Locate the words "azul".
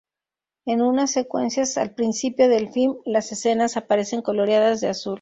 4.87-5.09